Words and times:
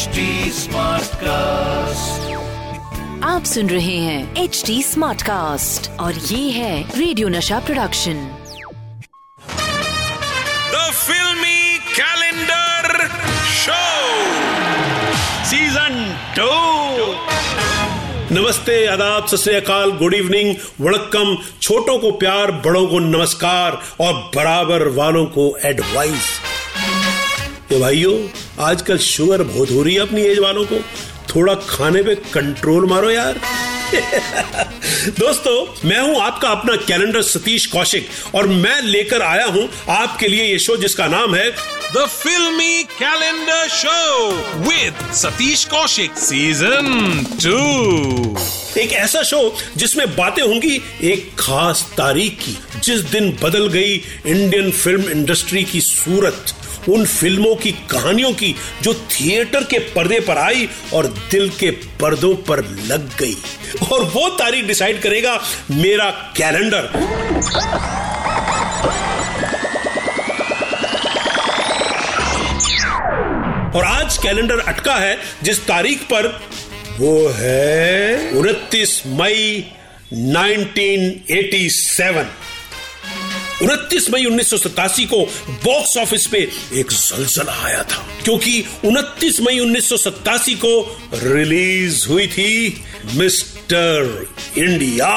HD 0.00 0.22
cast 1.20 2.28
आप 3.24 3.44
सुन 3.44 3.68
रहे 3.70 3.96
हैं 3.96 4.42
एच 4.42 4.62
डी 4.66 4.82
स्मार्ट 4.82 5.22
कास्ट 5.22 5.90
और 6.00 6.14
ये 6.26 6.50
है 6.50 6.70
radio 6.90 7.28
Nasha 7.28 7.58
production 7.60 8.22
the 10.72 10.84
Filmy 10.92 11.78
calendar 11.90 13.06
show 13.56 13.80
season 15.50 15.98
two 16.38 16.50
नमस्ते 18.34 18.84
आदाब 18.86 19.26
सत 19.26 19.36
श्री 19.38 19.60
गुड 19.98 20.14
इवनिंग 20.14 20.54
वड़क्कम 20.80 21.36
छोटों 21.60 21.98
को 21.98 22.10
प्यार 22.18 22.52
बड़ों 22.66 22.86
को 22.86 22.98
नमस्कार 23.08 23.80
और 24.00 24.14
बराबर 24.36 24.88
वालों 24.94 25.26
को 25.36 25.52
एडवाइस 25.64 26.38
ये 27.72 27.78
भाइयों 27.78 28.14
आजकल 28.64 28.98
शुगर 28.98 29.42
बहुत 29.42 29.70
हो 29.70 29.82
रही 29.82 29.94
है 29.94 30.00
अपनी 30.00 30.22
एज 30.22 30.38
वालों 30.38 30.64
को। 30.64 30.78
थोड़ा 31.28 31.54
खाने 31.54 32.02
पे 32.02 32.14
कंट्रोल 32.14 32.86
मारो 32.86 33.10
यार। 33.10 33.40
दोस्तों 35.18 35.88
मैं 35.88 36.00
हूँ 36.00 36.20
आपका 36.20 36.48
अपना 36.48 36.76
कैलेंडर 36.76 37.22
सतीश 37.22 37.66
कौशिक 37.66 38.08
और 38.34 38.46
मैं 38.46 38.82
लेकर 38.82 39.22
आया 39.22 39.46
हूँ 39.46 39.68
आपके 39.88 40.28
लिए 40.28 40.44
ये 40.44 40.58
शो 40.58 40.76
जिसका 40.76 41.06
नाम 41.06 41.34
है 41.34 41.50
the 41.96 42.06
Filmy 42.06 42.82
calendar 42.84 43.68
show 43.68 44.30
with 44.68 45.00
Satish 45.22 45.64
Kaushik 45.70 46.20
Season 46.26 46.90
2 47.46 48.78
एक 48.78 48.92
ऐसा 48.92 49.22
शो 49.22 49.56
जिसमें 49.76 50.16
बातें 50.16 50.42
होंगी 50.42 50.80
एक 51.02 51.30
खास 51.38 51.82
तारीख 51.96 52.38
की 52.40 52.58
जिस 52.84 53.00
दिन 53.00 53.38
बदल 53.42 53.68
गई 53.68 53.94
इंडियन 54.26 54.70
फ़िल्म 54.70 55.08
इंडस्ट्री 55.08 55.64
की 55.64 55.80
सूरत। 55.80 56.54
उन 56.88 57.04
फ़िल्मों 57.04 57.54
की 57.56 57.72
कहानियों 57.90 58.32
की 58.32 58.56
जो 58.82 58.94
थिएटर 58.94 59.64
के 59.64 59.78
पर्दे 59.94 60.20
पर 60.20 60.38
आई 60.38 60.68
और 60.94 61.06
दिल 61.30 61.50
के 61.50 61.70
पर्दों 62.00 62.34
पर 62.48 62.64
लग 62.86 63.18
गई। 63.18 63.36
और 63.92 64.04
वो 64.04 64.28
तारीख 64.28 64.66
डिसाइड 64.66 65.02
करेगा 65.02 65.40
मेरा 65.70 66.10
कैलेंडर। 66.36 66.88
और 73.76 73.84
आज 73.84 74.18
कैलेंडर 74.18 74.58
अटका 74.58 74.94
है, 74.94 75.18
जिस 75.42 75.66
तारीख 75.66 76.02
पर 76.02 76.40
वो 76.98 77.28
है 77.36 78.30
उनतीस 78.30 79.02
मई 79.06 79.64
1987 80.12 82.26
उनतीस 83.62 84.08
मई 84.10 84.24
उन्नीस 84.24 84.50
को 85.06 85.24
बॉक्स 85.64 85.96
ऑफ़िस 85.96 86.26
पे 86.26 86.38
एक 86.72 86.90
जलजला 86.90 87.52
आया 87.64 87.82
था, 87.82 88.06
क्योंकि 88.24 88.64
29 88.84 89.40
मई 89.40 89.58
उन्नीस 89.58 89.88
को 90.64 90.98
रिलीज़ 91.14 92.06
हुई 92.08 92.26
थी 92.26 92.82
मिस्टर 93.14 94.26
इंडिया। 94.58 95.08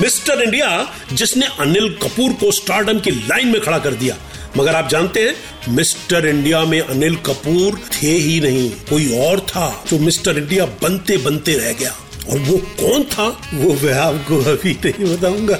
मिस्टर 0.00 0.42
इंडिया, 0.42 0.68
जिसने 1.12 1.46
अनिल 1.60 1.88
कपूर 2.02 2.32
को 2.32 2.50
स्टारडम 2.52 3.00
की 3.00 3.10
लाइन 3.10 3.48
में 3.48 3.60
खड़ा 3.60 3.78
कर 3.78 3.94
दिया। 3.94 4.16
मगर 4.56 4.74
आप 4.74 4.88
जानते 4.88 5.22
हैं, 5.22 5.34
मिस्टर 5.68 6.26
इंडिया 6.26 6.64
में 6.64 6.80
अनिल 6.80 7.16
कपूर 7.16 7.78
थे 7.94 8.10
ही 8.10 8.40
नहीं, 8.40 8.70
कोई 8.88 9.12
और 9.18 9.40
था 9.40 9.84
जो 9.90 9.98
मिस्टर 9.98 10.38
इंडिया 10.38 10.64
बनते 10.82 11.16
बनते 11.16 11.54
रह 11.54 11.72
गया। 11.72 11.94
और 12.30 12.38
वो 12.38 12.56
कौन 12.80 13.04
था, 13.04 13.28
वो 13.54 13.74
मैं 13.82 13.94
आपको 13.94 14.40
अभी 14.52 14.72
नहीं 14.84 15.16
बताऊँगा। 15.16 15.58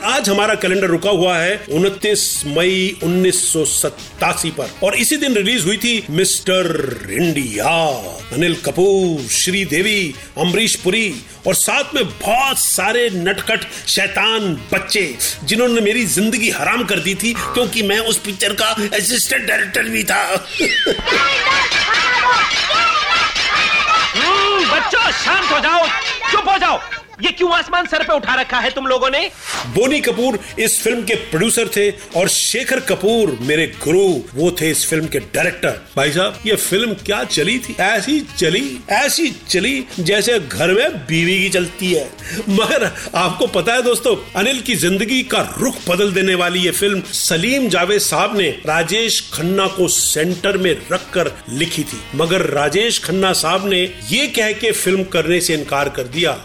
आज 0.00 0.28
हमारा 0.28 0.54
कैलेंडर 0.54 0.86
रुका 0.86 1.10
हुआ 1.10 1.36
है 1.36 1.66
29 1.68 2.20
मई 2.46 2.96
उन्नीस 3.02 3.52
सौ 3.52 3.64
सतासी 3.64 4.50
पर। 4.50 4.70
और 4.82 4.94
इसी 4.94 5.16
दिन 5.16 5.34
रिलीज़ 5.34 5.64
हुई 5.64 5.76
थी 5.76 6.06
मिस्टर 6.10 6.66
इंडिया 7.10 7.72
अनिल 8.32 8.54
कपूर 8.54 9.28
श्रीदेवी 9.30 10.14
अमरीश 10.38 10.76
पुरी 10.76 11.14
और 11.46 11.54
साथ 11.54 11.94
में 11.94 12.04
बहुत 12.04 12.58
सारे 12.58 13.08
नटखट 13.14 13.66
शैतान 13.88 14.54
बच्चे 14.72 15.04
जिन्होंने 15.44 15.80
मेरी 15.80 16.04
ज़िंदगी 16.06 16.50
हराम 16.50 16.84
कर 16.84 16.98
दी 16.98 17.14
थी 17.14 17.32
क्योंकि 17.32 17.82
मैं 17.82 17.98
उस 17.98 18.18
पिक्चर 18.18 18.52
का 18.52 18.70
असिस्टेंट 18.96 19.46
डायरेक्टर 19.48 19.82
भी 19.82 20.04
था। 20.04 20.22
हम्म, 24.16 24.64
बच्चों 24.70 25.10
शांत 25.12 25.52
हो 25.52 25.58
जाओ 25.58 25.86
चुप 26.32 26.48
हो 26.48 26.58
जाओ। 26.58 26.80
ये 27.20 27.30
क्यों 27.30 27.50
आसमान 27.52 27.86
सर 27.86 28.02
पे 28.02 28.14
उठा 28.14 28.34
रखा 28.34 28.58
है 28.58 28.70
तुम 28.70 28.86
लोगों 28.86 29.08
ने? 29.10 29.18
बोनी 29.74 30.00
कपूर 30.00 30.38
इस 30.58 30.78
फ़िल्म 30.82 31.02
के 31.04 31.14
प्रोड्यूसर 31.30 31.68
थे 31.76 31.90
और 32.16 32.28
शेखर 32.28 32.80
कपूर 32.80 33.36
मेरे 33.40 33.66
गुरु, 33.84 34.06
वो 34.34 34.50
थे 34.60 34.70
इस 34.70 34.86
फ़िल्म 34.90 35.06
के 35.06 35.18
डायरेक्टर 35.18 35.80
भाई 35.96 36.12
साहब, 36.12 36.38
ये 36.46 36.56
फ़िल्म 36.56 36.94
क्या 37.04 37.22
चली 37.24 37.58
थी? 37.58 37.76
ऐसी 37.80 38.20
चली 38.36 38.78
ऐसी 38.90 39.30
चली 39.48 39.84
जैसे 40.00 40.38
घर 40.40 40.72
में 40.72 40.96
बीवी 41.06 41.38
की 41.38 41.48
चलती 41.48 41.92
है। 41.92 42.04
मगर 42.50 42.90
आपको 43.14 43.46
पता 43.48 43.74
है 43.74 43.82
दोस्तों, 43.82 44.16
अनिल 44.36 44.60
की 44.60 44.74
ज़िंदगी 44.76 45.22
का 45.24 45.40
रुख 45.58 45.76
बदल 45.88 46.12
देने 46.12 46.34
वाली 46.34 46.60
ये 46.60 46.70
फ़िल्म 46.70 47.02
सलीम 47.12 47.68
जावेद 47.68 48.00
साहब 48.00 48.36
ने 48.38 48.48
राजेश 48.66 49.20
खन्ना 49.34 49.66
को 49.66 49.88
सेंटर 49.88 50.56
में 50.56 50.72
रखकर 50.92 51.32
लिखी 51.50 51.82
थी। 51.82 52.00
मगर 52.14 52.46
राजेश 52.50 53.02
खन्ना 53.04 53.32
साहब 53.34 53.68
ने 53.68 53.82
ये 54.10 54.26
कह 54.28 54.52
के 54.54 54.72
फ़िल्म 54.72 55.04
करने 55.12 55.40
से 55.40 55.54
इनकार 55.54 55.88
कर 55.88 56.02
दिया। 56.04 56.38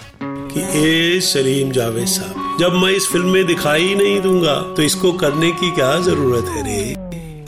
कि 0.58 0.80
ए 0.80 1.20
सलीम 1.22 1.72
जावेद 1.72 2.08
साहब, 2.08 2.58
जब 2.60 2.74
मैं 2.74 2.92
इस 2.92 3.08
फ़िल्म 3.08 3.30
में 3.30 3.46
दिखाई 3.46 3.94
नहीं 3.96 4.20
दूँगा 4.22 4.56
तो 4.78 4.82
इसको 4.84 5.12
करने 5.16 5.52
की 5.54 5.70
क्या 5.72 5.98
ज़रूरत 6.02 6.46
है 6.50 6.64
रे? 6.64 6.96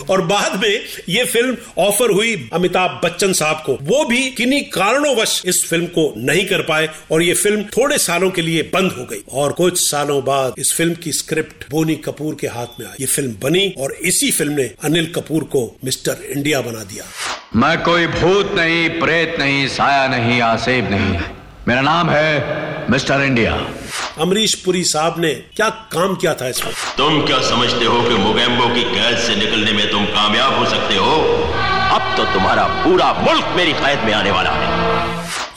और 0.06 0.22
बाद 0.26 0.60
में 0.62 0.84
ये 1.10 1.24
फ़िल्म 1.26 1.56
ऑफ़र 1.78 2.12
हुई 2.12 2.50
अमिताभ 2.54 3.00
बच्चन 3.04 3.34
साहब 3.34 3.62
को। 3.66 3.78
वो 3.84 4.04
भी 4.06 4.30
किन्हीं 4.32 4.62
कारणोंवश 4.70 5.42
इस 5.46 5.64
फ़िल्म 5.70 5.86
को 5.88 6.14
नहीं 6.20 6.46
कर 6.46 6.62
पाए 6.62 6.90
और 7.12 7.24
ये 7.24 7.34
फ़िल्म 7.34 7.64
थोड़े 7.78 7.98
सालों 7.98 8.30
के 8.30 8.42
लिए 8.42 8.64
बंद 8.74 8.92
हो 8.92 9.06
गई। 9.06 9.22
और 9.34 9.52
कुछ 9.54 9.80
सालों 9.80 10.24
बाद 10.26 10.54
इस 10.60 10.74
फ़िल्म 10.78 10.94
की 10.94 11.12
स्क्रिप्ट 11.14 11.70
बोनी 11.72 11.96
कपूर 12.06 12.36
के 12.42 12.48
हाथ 12.48 12.80
में 12.80 12.86
आई। 12.88 12.96
ये 13.00 13.06
फ़िल्म 13.08 13.36
बनी 13.44 13.68
और 13.78 13.94
इसी 14.04 14.32
फ़िल्म 14.32 14.54
ने 14.54 14.70
अनिल 14.84 15.12
कपूर 15.16 15.44
को 15.56 15.66
मिस्टर 15.86 16.26
इंडिया 16.30 16.62
बना 16.62 16.84
दिया। 16.84 17.06
मैं 17.56 17.78
कोई 17.84 18.08
भूत 18.10 18.56
नहीं, 18.56 18.90
प्रेत 19.00 19.36
नहीं, 19.40 19.68
साया 19.70 20.08
नहीं, 20.08 20.42
आसेब 20.44 20.90
नहीं। 20.92 21.20
मेरा 21.68 21.82
नाम 21.82 22.10
है 22.10 22.69
मिस्टर 22.90 23.22
इंडिया। 23.22 23.54
अमरीश 24.20 24.54
पुरी 24.56 24.84
साहब 24.84 25.16
ने 25.20 25.34
क्या 25.34 25.70
काम 25.70 26.16
किया 26.16 26.34
था 26.34 26.48
इसमें? 26.48 26.74
तुम 26.98 27.22
क्या 27.22 27.40
समझते 27.40 27.86
हो 27.86 28.02
कि 28.02 28.16
मोगेम्बो 28.16 28.68
की 28.68 28.84
कैद 28.84 29.18
से 29.18 29.36
निकलने 29.36 29.72
में 29.72 29.92
तुम 29.92 30.06
कामयाब 30.06 30.58
हो 30.58 30.66
सकते 30.66 30.96
हो? 30.96 31.12
अब 31.96 32.18
तो 32.18 32.24
तुम्हारा 32.34 32.64
पूरा 32.64 33.14
मुल्क 33.14 33.54
मेरी 33.58 33.74
कैद 33.74 34.00
में 34.00 34.14
आने 34.14 34.32
वाला 34.32 34.50
है। 34.50 34.88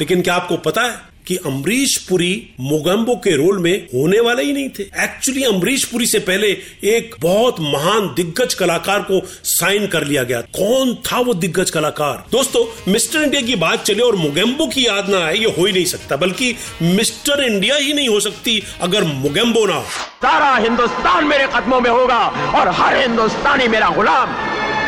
लेकिन 0.01 0.23
क्या 0.23 0.35
आपको 0.35 0.57
पता 0.57 0.83
है 0.83 1.12
कि 1.27 1.37
अमरीश 1.37 1.97
पुरी 2.09 2.33
मोगम्बो 2.61 3.15
के 3.15 3.37
रोल 3.37 3.59
में 3.59 3.73
होने 3.85 4.21
वाले 4.21 4.43
ही 4.43 4.53
नहीं 4.53 4.69
थे। 4.69 4.83
एक्चुअली 5.05 5.43
अमरीश 5.45 5.85
पुरी 5.85 6.07
से 6.07 6.19
पहले 6.19 6.49
एक 6.85 7.15
बहुत 7.21 7.61
महान 7.61 8.07
दिग्गज 8.17 8.55
कलाकार 8.55 9.01
को 9.01 9.21
साइन 9.45 9.87
कर 9.87 10.05
लिया 10.05 10.23
गया। 10.23 10.41
कौन 10.41 10.95
था 11.07 11.19
वो 11.19 11.35
दिग्गज 11.35 11.71
कलाकार? 11.71 12.25
दोस्तों, 12.33 12.65
मिस्टर 12.93 13.23
इंडिया 13.23 13.43
की 13.43 13.57
बात 13.57 13.85
चले 13.85 14.03
और 14.03 14.17
मोगेम्बो 14.17 14.67
की 14.67 14.87
याद 14.87 15.09
ना 15.09 15.25
आए, 15.27 15.35
ये 15.35 15.55
हो 15.59 15.67
ही 15.67 15.73
नहीं 15.73 15.85
सकता। 15.85 16.17
बल्कि 16.17 16.55
मिस्टर 16.83 17.43
इंडिया 17.45 17.77
ही 17.77 17.93
नहीं 17.93 18.09
हो 18.09 18.21
सकती 18.21 18.63
अगर 18.83 19.05
मोगेम्बो 19.05 19.67
ना 19.67 19.75
हो। 19.75 19.85
सारा 20.23 20.55
हिंदुस्तान 20.57 21.25
मेरे 21.25 21.47
कदमों 21.47 21.81
में 21.81 21.91
होगा 21.91 22.19
और 22.59 22.69
हर 22.69 22.97
हिंदुस्तानी 22.97 23.69
मेरा 23.69 23.89
गुलाम 23.91 24.35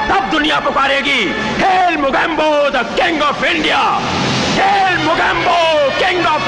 तब 0.09 0.31
दुनिया 0.31 0.59
पुकारेगी। 0.61 1.21
Hail 1.61 1.97
Mogambo 1.97 2.51
the 2.71 2.85
king 2.97 3.23
of 3.23 3.45
India 3.45 3.81
hail 4.55 4.99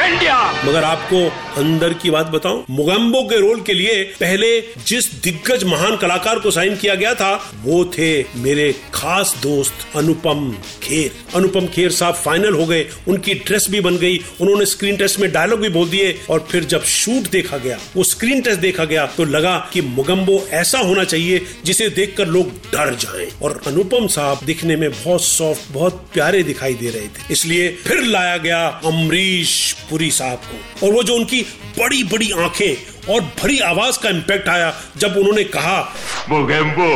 king 0.06 0.14
of 0.14 0.14
India 0.14 0.45
मगर 0.66 0.84
आपको 0.84 1.18
अंदर 1.56 1.92
की 1.94 2.10
बात 2.10 2.26
बताऊँ, 2.26 2.64
मुगम्बो 2.70 3.22
के 3.24 3.40
रोल 3.40 3.60
के 3.60 3.74
लिए 3.74 4.02
पहले 4.20 4.48
जिस 4.86 5.12
दिग्गज 5.22 5.64
महान 5.64 5.96
कलाकार 5.96 6.38
को 6.38 6.50
साइन 6.50 6.76
किया 6.76 6.94
गया 6.94 7.14
था, 7.14 7.34
वो 7.62 7.84
थे 7.88 8.08
मेरे 8.36 8.72
खास 8.94 9.34
दोस्त 9.42 9.96
अनुपम 9.96 10.50
खेर। 10.82 11.10
अनुपम 11.34 11.66
खेर 11.66 11.90
साहब 11.90 12.14
फाइनल 12.16 12.54
हो 12.54 12.66
गए, 12.66 12.86
उनकी 13.08 13.34
ड्रेस 13.36 13.66
भी 13.70 13.80
बन 13.80 13.96
गई, 13.96 14.20
उन्होंने 14.40 14.66
स्क्रीन 14.66 14.96
टेस्ट 14.96 15.20
में 15.20 15.30
डायलॉग 15.32 15.60
भी 15.60 15.68
बोल 15.68 15.88
दिए 15.88 16.18
और 16.30 16.46
फिर 16.50 16.64
जब 16.64 16.84
शूट 16.86 17.30
देखा 17.30 17.58
गया, 17.58 17.78
वो 17.96 18.04
स्क्रीन 18.04 18.40
टेस्ट 18.40 18.60
देखा 18.60 18.84
गया 18.84 19.06
तो 19.06 19.24
लगा 19.26 19.56
कि 19.72 19.80
मुगम्बो 19.82 20.38
ऐसा 20.52 20.78
होना 20.80 21.04
चाहिए 21.04 21.40
जिसे 21.64 21.88
देखकर 21.90 22.26
लोग 22.28 22.50
डर 22.72 22.94
जाएँ। 22.96 23.28
और 23.42 23.60
अनुपम 23.66 24.06
साहब 24.08 24.44
दिखने 24.44 24.76
में 24.76 24.90
बहुत 24.90 25.22
सॉफ्ट 25.22 25.72
बहुत 25.72 26.06
प्यारे 26.14 26.42
दिखाई 26.42 26.74
दे 26.74 26.90
रहे 26.90 27.06
थे। 27.06 27.32
इसलिए 27.32 27.68
फिर 27.86 28.02
लाया 28.04 28.36
गया 28.38 28.66
अमरीश 28.84 29.72
पुरी 29.90 30.10
साहब 30.10 30.38
को। 30.40 30.55
और 30.82 30.92
वो 30.92 31.02
जो 31.02 31.14
उनकी 31.14 31.42
बड़ी 31.78 32.04
बड़ी 32.04 32.30
आँखें 32.32 33.12
और 33.14 33.20
भरी 33.42 33.58
आवाज़ 33.58 33.98
का 34.02 34.08
इम्पैक्ट 34.08 34.48
आया 34.48 34.74
जब 34.96 35.16
उन्होंने 35.16 35.44
कहा 35.44 35.80
मुगैम्बो 36.28 36.90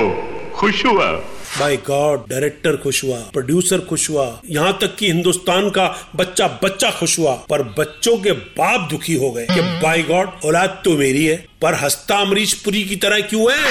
खुश 0.56 0.84
हुआ। 0.86 1.10
बाय 1.58 1.76
गॉड 1.76 2.24
डायरेक्टर 2.28 2.76
खुश 2.76 3.04
हुआ 3.04 3.16
प्रोड्यूसर 3.16 3.78
खुश 3.78 4.10
हुआ 4.10 4.40
यहाँ 4.50 4.78
तक 4.80 4.96
कि 4.96 5.06
हिंदुस्तान 5.06 5.70
का 5.70 5.86
बच्चा 6.16 6.46
बच्चा 6.64 6.90
खुश 6.90 7.18
हुआ 7.18 7.32
पर 7.50 7.62
बच्चों 7.78 8.16
के 8.18 8.32
बाप 8.32 8.88
दुखी 8.90 9.14
हो 9.14 9.30
गए 9.30 9.46
कि 9.50 9.60
बाय 9.82 10.02
गॉड 10.02 10.30
औलाद 10.44 10.82
तो 10.84 10.96
मेरी 10.96 11.24
है 11.26 11.36
पर 11.62 11.74
हस्ता 11.74 12.16
अमरीश 12.16 12.52
पुरी 12.54 12.82
की 12.84 12.96
तरह 12.96 13.20
क्यों 13.20 13.52
है? 13.52 13.58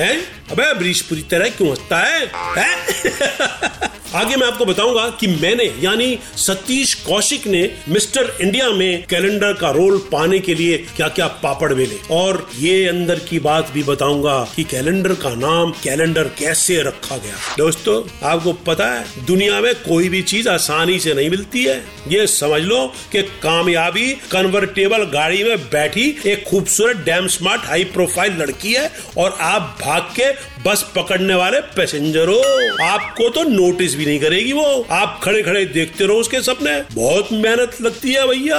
हैं? 0.00 0.16
अबे 0.52 0.64
अमरीश 0.64 1.00
पूरी 1.00 1.22
तरह 1.22 1.48
क्यों 1.48 1.68
हंसता 1.70 1.98
है, 1.98 2.32
है? 2.58 3.90
आगे 4.14 4.36
मैं 4.36 4.46
आपको 4.46 4.64
बताऊँगा 4.64 5.08
कि 5.20 5.26
मैंने, 5.26 5.64
यानी 5.80 6.18
सतीश 6.36 6.94
कौशिक 6.94 7.46
ने 7.46 7.62
मिस्टर 7.88 8.36
इंडिया 8.40 8.68
में 8.70 9.04
कैलेंडर 9.10 9.52
का 9.52 9.70
रोल 9.70 9.98
पाने 10.12 10.38
के 10.38 10.54
लिए 10.54 10.78
क्या 10.96 11.08
क्या 11.08 11.26
पापड़ 11.42 11.72
बेले। 11.74 11.98
और 12.10 12.50
ये 12.58 12.88
अंदर 12.88 13.18
की 13.18 13.38
बात 13.38 13.70
भी 13.70 13.82
बताऊँगा 13.82 14.52
कि 14.56 14.64
कैलेंडर 14.64 15.14
का 15.14 15.34
नाम, 15.34 15.70
कैलेंडर 15.70 16.24
कैसे 16.38 16.82
रखा 16.82 17.16
गया। 17.16 17.56
दोस्तों, 17.58 18.28
आपको 18.28 18.52
पता 18.52 18.86
है, 18.86 19.26
दुनिया 19.26 19.60
में 19.60 19.74
कोई 19.74 20.08
भी 20.08 20.22
चीज़ 20.22 20.48
आसानी 20.48 20.98
से 20.98 21.14
नहीं 21.14 21.30
मिलती 21.30 21.64
है। 21.64 21.78
ये 22.08 22.26
समझ 22.26 22.62
लो 22.62 22.86
कि 23.12 23.22
कामयाबी 23.22 24.10
कन्वर्टेबल 24.30 25.04
गाड़ी 25.04 25.42
में 25.44 25.58
बैठी 25.58 26.06
एक 26.26 26.44
खूबसूरत 26.44 26.96
डैम 26.96 27.26
स्मार्ट 27.26 27.62
हाई 27.64 27.84
प्रोफ़ाइल 27.84 28.32
लड़की 28.32 28.72
है 28.72 28.90
और 29.18 29.36
आप 29.40 29.78
भाग 29.82 30.02
के 30.20 30.30
बस 30.66 30.82
पकड़ने 30.96 31.34
वाले 31.34 31.60
पैसेंजर। 31.76 32.28
हो 32.28 32.84
आपको 32.84 33.28
तो 33.30 33.42
नोटिस 33.44 33.94
भी 33.96 34.04
नहीं 34.06 34.18
करेगी 34.20 34.52
वो। 34.52 34.64
आप 34.92 35.20
खड़े 35.22 35.42
खड़े 35.42 35.64
देखते 35.66 36.06
रहो 36.06 36.16
उसके 36.16 36.40
सपने। 36.42 36.74
बहुत 36.94 37.32
मेहनत 37.32 37.76
लगती 37.82 38.12
है 38.12 38.26
भैया। 38.28 38.58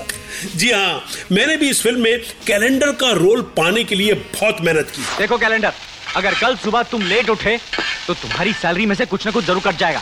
जी 0.56 0.70
हाँ 0.70 1.04
मैंने 1.32 1.56
भी 1.56 1.68
इस 1.70 1.82
फ़िल्म 1.82 2.00
में 2.00 2.18
कैलेंडर 2.46 2.92
का 3.00 3.10
रोल 3.12 3.42
पाने 3.56 3.84
के 3.84 3.94
लिए 3.94 4.14
बहुत 4.14 4.60
मेहनत 4.60 4.90
की। 4.96 5.02
देखो 5.18 5.38
कैलेंडर 5.38 5.72
अगर 6.16 6.34
कल 6.40 6.56
सुबह 6.56 6.82
तुम 6.90 7.02
लेट 7.02 7.30
उठे 7.30 7.56
तो 8.06 8.14
तुम्हारी 8.14 8.52
सैलरी 8.52 8.86
में 8.86 8.94
से 8.94 9.06
कुछ 9.06 9.26
ना 9.26 9.32
कुछ 9.32 9.44
ज़रूर 9.44 9.62
कट 9.62 9.78
जाएगा। 9.78 10.00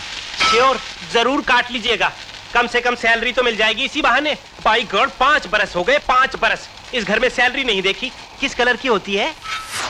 श्योर 0.50 0.78
ज़रूर 1.12 1.40
काट 1.49 1.72
लीजिएगा। 1.72 2.12
कम 2.54 2.66
से 2.66 2.81
कम 2.81 2.94
सैलरी 2.96 3.32
तो 3.32 3.43
मिल 3.43 3.56
जाएगी 3.56 3.84
इसी 3.84 4.02
बहाने। 4.02 4.34
बाई 4.64 4.82
गॉड 4.93 5.11
पाँच 5.20 5.46
बरस 5.46 5.76
हो 5.76 5.82
गए 5.84 5.99
पाँच 6.08 6.37
बरस। 6.43 6.69
इस 6.94 7.04
घर 7.04 7.20
में 7.20 7.28
सैलरी 7.28 7.64
नहीं 7.64 7.82
देखी। 7.82 8.11
किस 8.40 8.54
कलर 8.54 8.76
की 8.76 8.88
होती 8.88 9.14
है? 9.14 9.32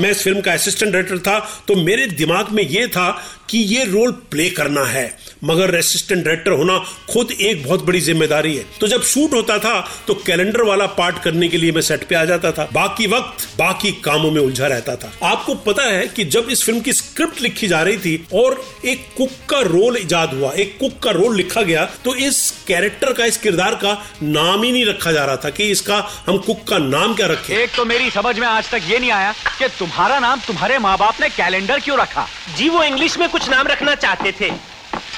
मैं 0.01 0.11
इस 0.11 0.23
फ़िल्म 0.23 0.41
का 0.41 0.53
असिस्टेंट 0.53 0.93
डायरेक्टर 0.93 1.19
था 1.19 1.39
तो 1.69 1.75
मेरे 1.75 2.07
दिमाग 2.07 2.49
में 2.49 2.63
यह 2.63 2.87
था 2.87 3.11
कि 3.49 3.59
ये 3.59 3.85
रोल 3.85 4.11
प्ले 4.31 4.49
करना 4.51 4.85
है। 4.85 5.07
मगर 5.45 5.75
असिस्टेंट 5.79 6.25
डायरेक्टर 6.25 6.53
होना 6.53 6.79
खुद 7.11 7.31
एक 7.33 7.63
बहुत 7.65 7.85
बड़ी 7.87 8.01
ज़िम्मेदारी 8.01 8.55
है। 8.57 8.65
तो 8.81 8.89
जब 8.89 9.03
शूट 9.05 9.35
होता 9.35 9.59
था 9.59 9.81
तो 10.07 10.15
कैलेंडर 10.27 10.63
वाला 10.65 10.87
पार्ट 10.99 11.19
करने 11.23 11.49
के 11.49 11.57
लिए 11.57 11.73
मैं 11.73 11.83
सेट 11.83 12.07
पे 12.09 12.15
आ 12.15 12.25
जाता 12.25 12.53
था। 12.53 12.69
बाकी 12.73 13.07
वक्त 13.09 13.47
बाकी 13.59 13.93
कामों 14.05 14.31
में 14.31 14.41
उलझा 14.41 14.67
रहता 14.67 14.97
था। 14.97 15.13
आपको 15.25 15.55
पता 15.65 15.83
है 15.85 16.07
कि 16.09 16.25
जब 16.27 16.49
इस 16.51 16.65
फ़िल्म 16.65 16.81
की 16.81 16.93
स्क्रिप्ट 16.93 17.41
लिखी 17.43 17.69
जा 17.69 17.83
रही 17.83 17.99
थी 17.99 18.27
और 18.35 18.63
एक 18.87 19.07
कुक 19.17 19.31
का 19.51 19.61
रोल 19.63 19.97
इजाद 19.97 20.35
हुआ 20.35 20.53
एक 20.55 20.77
कुक 20.81 20.99
का 21.03 21.11
रोल 21.13 21.37
लिखा 21.37 21.63
गया 21.63 21.85
तो 22.05 22.15
इस 22.17 22.39
कैरेक्टर 22.69 23.13
का 23.13 23.25
इस 23.25 23.37
किरदार 23.39 23.75
का 23.75 23.93
नाम 24.23 24.63
ही 24.63 24.73
नहीं 24.73 24.85
रखा 24.87 25.13
जा 25.13 25.25
रहा 25.25 25.37
था 25.37 25.51
कि 25.51 25.71
इसका 25.71 25.99
हम 26.27 26.39
कुक 26.39 26.63
का 26.69 26.79
नाम 26.79 27.15
क्या 27.15 27.27
रखें। 27.27 27.55
एक 27.57 27.75
तो 27.77 27.85
मेरी 27.85 28.11
समझ 28.11 28.39
में 28.39 28.47
आज 28.47 28.71
तक 28.71 28.83
ये 28.89 28.99
नहीं 28.99 29.11
आया 29.11 29.33
कि 29.59 29.69
तुम्हारा 29.79 30.19
नाम 30.19 30.41
तुम्हारे 30.47 30.79
माँ 30.79 30.97
बाप 30.99 31.21
ने 31.21 31.29
कैलेंडर 31.31 31.81
क्यों 31.81 31.99
रखा। 31.99 32.27
जी 32.57 32.69
वो 32.69 32.83
इंग्लिश 32.85 33.19
में 33.19 33.29
कुछ 33.29 33.49
नाम 33.51 33.67
रखना 33.67 33.95
चाहते 33.97 34.33
थे। 34.41 34.51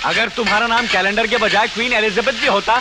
अगर 0.05 0.29
तुम्हारा 0.29 0.67
नाम 0.67 0.87
कैलेंडर 0.87 1.27
के 1.27 1.37
बजाय 1.37 1.67
क्वीन 1.69 1.93
एलिजाबेथ 1.93 2.41
भी 2.41 2.47
होता, 2.47 2.81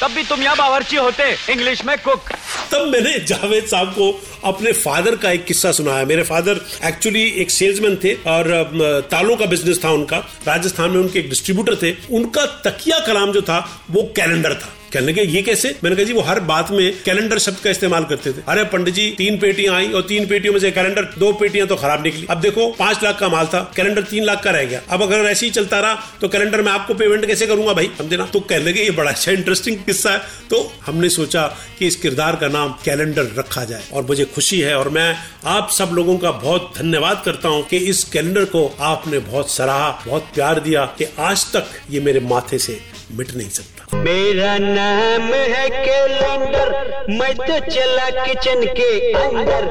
तब 0.00 0.10
भी 0.10 0.22
तुम 0.24 0.42
यहाँ 0.42 0.56
बावर्ची 0.56 0.96
होते, 0.96 1.24
इंग्लिश 1.50 1.84
में 1.84 1.96
कुक। 1.98 2.28
तब 2.70 2.88
मैंने 2.92 3.18
जावेद 3.20 3.66
साहब 3.66 3.92
को 3.92 4.10
अपने 4.44 4.72
फादर 4.72 5.16
का 5.16 5.30
एक 5.30 5.44
किस्सा 5.44 5.72
सुनाया। 5.72 6.04
मेरे 6.04 6.22
फादर 6.22 6.60
एक्चुअली 6.84 7.22
एक 7.36 7.50
सेल्समैन 7.50 7.96
थे 7.96 8.14
और 8.26 9.06
तालों 9.10 9.36
का 9.36 9.46
बिज़नेस 9.46 9.84
था 9.84 9.90
उनका। 9.90 10.18
राजस्थान 10.46 10.90
में 10.90 10.98
उनके 10.98 11.18
एक 11.18 11.28
डिस्ट्रीब्यूटर 11.28 11.76
थे। 11.76 11.94
उनका 12.10 12.46
तकिया 12.64 12.98
कलाम 13.06 13.32
जो 13.32 13.42
था, 13.42 13.58
वो 13.90 14.02
कैलेंडर 14.16 14.54
था। 14.54 14.74
कहने 14.92 15.06
लगे, 15.06 15.22
ये 15.22 15.40
कैसे? 15.42 15.74
मैंने 15.84 15.96
कहा, 15.96 16.04
जी, 16.04 16.12
वो 16.12 16.20
हर 16.20 16.38
बात 16.40 16.70
में 16.70 17.02
कैलेंडर 17.04 17.38
शब्द 17.38 17.58
का 17.58 17.70
इस्तेमाल 17.70 18.04
करते 18.04 18.30
थे। 18.32 18.42
अरे, 18.48 18.62
पंडित 18.64 18.94
जी, 18.94 19.10
तीन 19.18 19.36
पेटियाँ 19.38 19.74
आई 19.74 19.88
और 19.88 20.02
तीन 20.02 20.26
पेटियों 20.26 20.52
में 20.52 20.60
से 20.60 20.70
कैलेंडर 20.70 21.08
दो 21.18 21.32
पेटियाँ 21.32 21.66
तो 21.66 21.76
खराब 21.76 22.04
निकली। 22.04 22.26
अब 22.30 22.40
देखो, 22.40 22.68
पाँच 22.72 23.02
लाख 23.04 23.18
का 23.18 23.28
माल 23.28 23.46
था 23.46 23.60
कैलेंडर 23.76 24.02
तीन 24.02 24.24
लाख 24.24 24.42
का 24.44 24.50
रह 24.50 24.64
गया। 24.64 24.80
अब 24.90 25.02
अगर 25.02 25.24
ऐसे 25.24 25.46
ही 25.46 25.52
चलता 25.52 25.80
रहा 25.80 25.94
तो 26.20 26.28
कैलेंडर 26.28 26.62
में 26.62 26.70
आपको 26.72 26.94
पेमेंट 26.94 27.26
कैसे 27.26 27.46
करूँगा 27.46 27.72
भाई? 27.72 27.90
समझे 27.98 28.16
ना 28.16 28.26
तो 28.26 28.40
कहने 28.40 28.64
लगे, 28.64 28.82
ये 28.82 28.90
बड़ा 28.90 29.10
अच्छा 29.10 29.32
इंटरेस्टिंग 29.32 29.76
किस्सा 29.76 30.10
है। 30.10 30.22
तो 30.50 30.72
हमने 30.86 31.08
सोचा 31.10 31.42
कि 31.78 31.86
इस 31.86 31.96
किरदार 31.96 32.36
का 32.36 32.48
नाम 32.48 32.72
कैलेंडर 32.84 33.28
रखा 33.38 33.64
जाए 33.64 33.82
और 33.92 34.04
मुझे 34.04 34.24
खुशी 34.34 34.60
है 34.60 34.74
और 34.76 34.88
मैं 34.88 35.14
आप 35.46 35.70
सब 35.70 35.90
लोगों 35.92 36.16
का 36.18 36.30
बहुत 36.42 36.72
धन्यवाद 36.78 37.22
करता 37.24 37.48
हूँ 37.48 37.62
कि 37.68 37.76
इस 37.90 38.04
कैलेंडर 38.12 38.44
को 38.54 38.66
आपने 38.88 39.18
बहुत 39.30 39.50
सराहा 39.50 39.90
बहुत 40.06 40.30
प्यार 40.34 40.60
दिया 40.60 40.84
कि 40.98 41.06
आज 41.20 41.46
तक 41.52 41.70
ये 41.90 42.00
मेरे 42.00 42.20
माथे 42.22 42.58
से 42.58 42.80
मिट 43.12 43.34
नहीं 43.36 43.48
सकता। 43.50 43.96
मेरा 43.98 44.56
नाम 44.58 45.22
है 45.52 45.68
कैलेंडर 45.70 46.74
मैं 47.10 47.34
तो 47.36 47.58
चला 47.66 48.08
किचन 48.24 48.64
के 48.78 49.12
अंदर। 49.14 49.62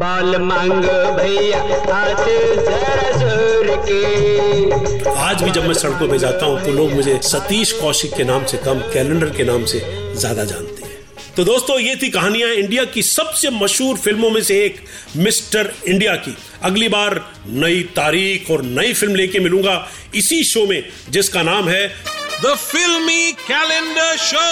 बाल 0.00 0.36
मांगो 0.42 0.98
भैया 1.16 1.62
हाथ 1.62 2.24
जरा 2.66 3.10
ज़ोर 3.18 3.66
के। 3.88 5.10
आज 5.22 5.42
भी 5.42 5.50
जब 5.50 5.64
मैं 5.66 5.74
सड़कों 5.74 6.08
पे 6.08 6.18
जाता 6.18 6.46
हूँ 6.46 6.60
तो 6.64 6.72
लोग 6.72 6.92
मुझे 6.92 7.18
सतीश 7.24 7.72
कौशिक 7.80 8.14
के 8.16 8.24
नाम 8.24 8.44
से 8.46 8.56
कम 8.66 8.80
कैलेंडर 8.92 9.30
के 9.36 9.44
नाम 9.44 9.64
से 9.64 9.80
ज़्यादा 10.14 10.44
जानते 10.44 10.71
तो 11.36 11.44
दोस्तों 11.44 11.78
ये 11.80 11.94
थी 11.96 12.08
कहानियाँ 12.10 12.48
इंडिया 12.50 12.84
की 12.84 13.02
सबसे 13.02 13.50
मशहूर 13.50 13.96
फ़िल्मों 13.98 14.30
में 14.30 14.42
से 14.42 14.58
एक 14.64 14.80
मिस्टर 15.16 15.72
इंडिया 15.88 16.14
की। 16.24 16.36
अगली 16.62 16.88
बार 16.88 17.14
नई 17.62 17.82
तारीख 17.96 18.50
और 18.50 18.62
नई 18.62 18.92
फ़िल्म 18.92 19.14
लेके 19.14 19.38
मिलूँगा 19.40 19.76
इसी 20.14 20.42
शो 20.44 20.66
में 20.66 20.82
जिसका 21.10 21.42
नाम 21.42 21.68
है 21.68 21.86
the 22.44 22.54
Filmy 22.56 23.32
calendar 23.48 24.16
show 24.26 24.44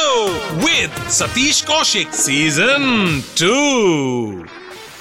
with 0.65 0.97
Satish 1.19 1.61
Kaushik 1.71 2.17
Season 2.23 2.89
2. 3.43 4.49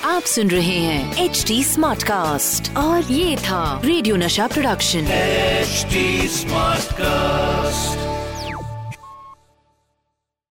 आप 0.05 0.23
सुन 0.33 0.49
रहे 0.49 0.77
हैं 0.79 1.25
एच 1.25 1.43
डी 1.47 1.63
स्मार्ट 1.63 2.03
कास्ट 2.03 2.75
और 2.77 3.11
ये 3.11 3.35
था 3.37 3.81
radio 3.85 4.15
Nasha 4.15 4.47
production 4.47 5.11
HD 5.13 6.27
smart 6.27 6.93
cast 7.01 8.08